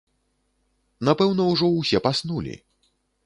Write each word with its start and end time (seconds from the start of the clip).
Напэўна 1.09 1.45
ўжо 1.51 1.69
ўсе 1.73 1.97
паснулі. 2.09 2.55